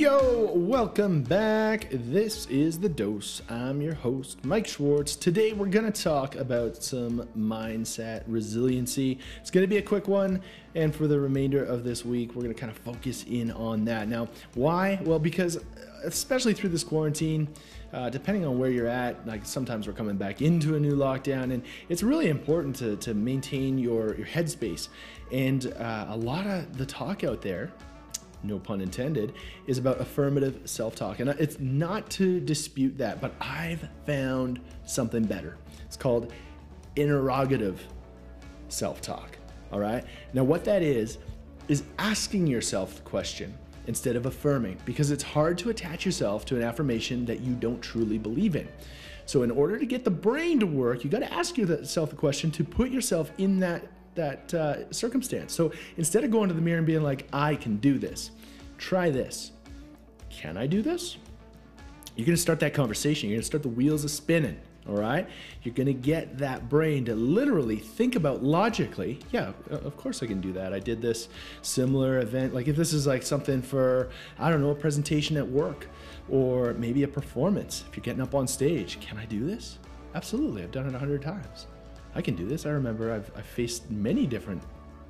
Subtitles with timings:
[0.00, 1.86] Yo, welcome back.
[1.90, 3.42] This is The Dose.
[3.50, 5.14] I'm your host, Mike Schwartz.
[5.14, 9.18] Today we're going to talk about some mindset resiliency.
[9.42, 10.40] It's going to be a quick one,
[10.74, 13.84] and for the remainder of this week, we're going to kind of focus in on
[13.84, 14.08] that.
[14.08, 14.98] Now, why?
[15.02, 15.58] Well, because
[16.02, 17.46] especially through this quarantine,
[17.92, 21.52] uh, depending on where you're at, like sometimes we're coming back into a new lockdown,
[21.52, 24.88] and it's really important to, to maintain your, your headspace.
[25.30, 27.70] And uh, a lot of the talk out there,
[28.42, 29.34] no pun intended,
[29.66, 31.20] is about affirmative self talk.
[31.20, 35.56] And it's not to dispute that, but I've found something better.
[35.84, 36.32] It's called
[36.96, 37.86] interrogative
[38.68, 39.36] self talk.
[39.72, 40.04] All right.
[40.32, 41.18] Now, what that is,
[41.68, 46.56] is asking yourself the question instead of affirming, because it's hard to attach yourself to
[46.56, 48.68] an affirmation that you don't truly believe in.
[49.26, 52.16] So, in order to get the brain to work, you got to ask yourself the
[52.16, 55.52] question to put yourself in that that uh, circumstance.
[55.52, 58.30] So instead of going to the mirror and being like, I can do this,
[58.78, 59.52] try this.
[60.28, 61.16] Can I do this?
[62.16, 63.28] You're gonna start that conversation.
[63.28, 64.60] You're gonna start the wheels of spinning.
[64.88, 65.28] All right?
[65.62, 70.40] You're gonna get that brain to literally think about logically, yeah, of course I can
[70.40, 70.72] do that.
[70.72, 71.28] I did this
[71.62, 72.54] similar event.
[72.54, 75.86] Like if this is like something for, I don't know, a presentation at work
[76.28, 77.84] or maybe a performance.
[77.88, 79.78] If you're getting up on stage, can I do this?
[80.14, 80.62] Absolutely.
[80.62, 81.66] I've done it a hundred times.
[82.14, 82.66] I can do this.
[82.66, 84.62] I remember I've, I've faced many different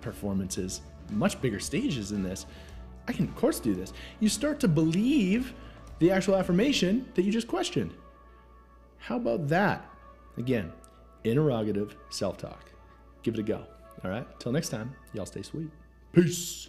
[0.00, 2.46] performances, much bigger stages than this.
[3.06, 3.92] I can, of course, do this.
[4.20, 5.54] You start to believe
[5.98, 7.92] the actual affirmation that you just questioned.
[8.98, 9.88] How about that?
[10.36, 10.72] Again,
[11.24, 12.70] interrogative self talk.
[13.22, 13.64] Give it a go.
[14.04, 14.26] All right.
[14.38, 15.70] Till next time, y'all stay sweet.
[16.12, 16.68] Peace.